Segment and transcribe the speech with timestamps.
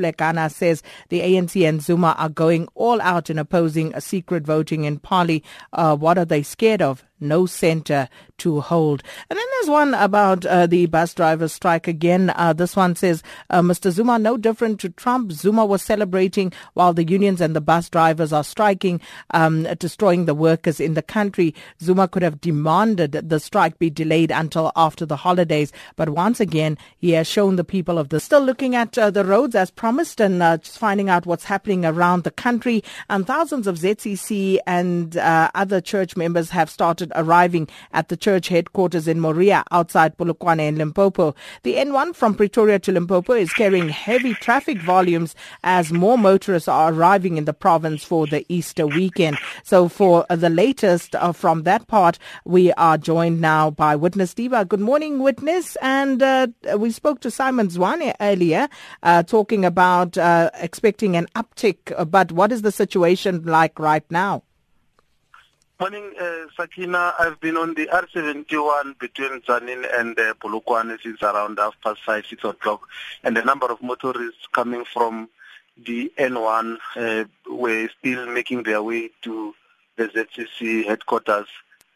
[0.00, 4.98] Lekana says the ANC and Zuma are going all out in opposing secret voting in
[4.98, 5.42] Pali.
[5.72, 7.04] Uh, what are they scared of?
[7.20, 8.08] No center
[8.38, 9.02] to hold.
[9.28, 12.30] And then there's one about uh, the bus drivers strike again.
[12.30, 13.90] Uh, this one says, uh, Mr.
[13.90, 15.32] Zuma, no different to Trump.
[15.32, 19.00] Zuma was celebrating while the unions and the bus drivers are striking,
[19.30, 21.54] um, destroying the workers in the country.
[21.80, 25.72] Zuma could have demanded the strike be delayed until after the holidays.
[25.96, 29.24] But once again, he has shown the people of the still looking at uh, the
[29.24, 32.82] roads as promised and uh, just finding out what's happening around the country.
[33.08, 38.48] And thousands of ZCC and uh, other church members have started arriving at the church
[38.48, 41.34] headquarters in Moria outside Polokwane in Limpopo.
[41.62, 46.92] The N1 from Pretoria to Limpopo is carrying heavy traffic volumes as more motorists are
[46.92, 49.38] arriving in the province for the Easter weekend.
[49.62, 54.64] So for the latest uh, from that part, we are joined now by Witness Diva.
[54.64, 55.76] Good morning, Witness.
[55.82, 58.68] And uh, we spoke to Simon Zwane earlier,
[59.02, 62.10] uh, talking about uh, expecting an uptick.
[62.10, 64.42] But what is the situation like right now?
[65.80, 67.14] Morning, uh, Sakina.
[67.18, 72.26] I've been on the R71 between Tzaneen and uh, Polokwane since around half past five,
[72.26, 72.86] six o'clock,
[73.24, 75.30] and the number of motorists coming from
[75.82, 79.54] the N1 uh, were still making their way to
[79.96, 81.46] the ZCC headquarters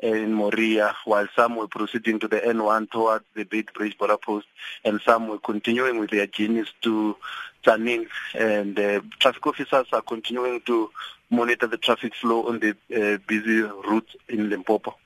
[0.00, 4.46] in Moria, while some were proceeding to the N1 towards the bridge border post,
[4.84, 7.16] and some were continuing with their journeys to
[7.64, 8.06] Tzaneen.
[8.34, 10.90] And uh, traffic officers are continuing to
[11.30, 14.96] monitor the traffic flow on the uh, busy routes in Limpopo.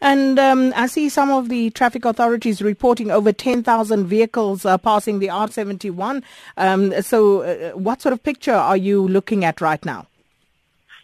[0.00, 5.18] And um, I see some of the traffic authorities reporting over 10,000 vehicles uh, passing
[5.18, 6.22] the R71.
[6.56, 10.06] Um, so, uh, what sort of picture are you looking at right now?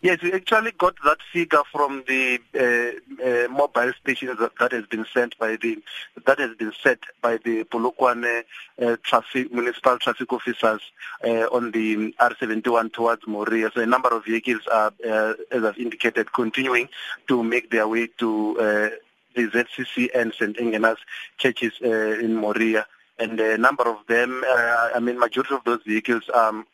[0.03, 4.85] Yes, we actually got that figure from the uh, uh, mobile stations that, that, has
[4.87, 5.81] been sent by the
[6.27, 8.43] that has been set by the Polokwane
[8.83, 10.81] uh, traffic municipal traffic officers
[11.25, 13.71] uh, on the R71 towards Moria.
[13.73, 16.89] So a number of vehicles are, uh, as I've indicated, continuing
[17.29, 18.91] to make their way to uh,
[19.37, 20.59] the ZCC and St.
[20.59, 20.99] Agnes
[21.39, 22.89] churches in Moria
[23.19, 26.67] and a number of them, uh, I mean, majority of those vehicles um,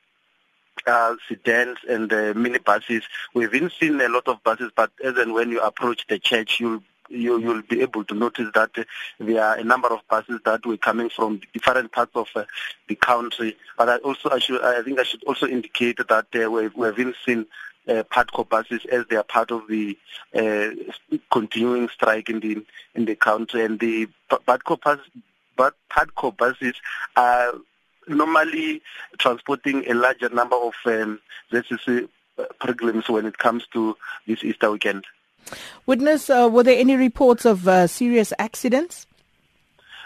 [0.86, 3.02] uh, sedans and uh, minibuses.
[3.34, 6.60] We've even seen a lot of buses, but as and when you approach the church,
[6.60, 8.70] you'll you, you'll be able to notice that
[9.18, 12.44] there are a number of buses that were coming from different parts of uh,
[12.86, 13.56] the country.
[13.76, 16.98] But I also, I, should, I think I should also indicate that uh, we've, we've
[16.98, 17.46] even seen
[17.88, 19.96] uh, PUTCO buses as they are part of the
[20.34, 20.70] uh,
[21.30, 22.62] continuing strike in the
[22.94, 25.06] in the country, and the PUTCO buses,
[25.56, 26.74] but PUTCO buses
[27.16, 27.54] are
[28.08, 28.82] normally
[29.18, 31.20] transporting a larger number of um,
[31.52, 32.08] ZCC
[32.38, 33.96] uh, pilgrims when it comes to
[34.26, 35.04] this Easter weekend.
[35.86, 39.06] Witness, uh, were there any reports of uh, serious accidents?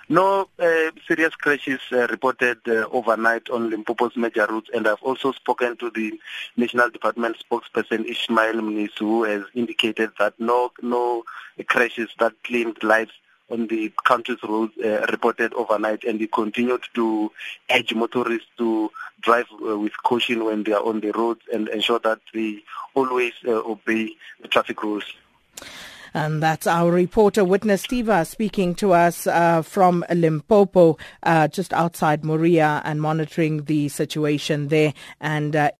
[0.08, 5.32] No uh, serious crashes uh, reported uh, overnight on Limpopo's major routes, and I've also
[5.32, 6.20] spoken to the
[6.56, 11.24] National Department spokesperson Ishmael Mnisi, who has indicated that no no
[11.66, 13.12] crashes that claimed lives
[13.50, 17.30] on the country's roads uh, reported overnight, and he continued to
[17.70, 21.98] urge motorists to drive uh, with caution when they are on the roads and ensure
[22.00, 22.62] that they
[22.94, 24.10] always uh, obey
[24.40, 25.04] the traffic rules.
[26.14, 32.22] And that's our reporter, Witness Diva, speaking to us uh, from Limpopo, uh, just outside
[32.22, 34.92] Moria, and monitoring the situation there.
[35.20, 35.70] And uh,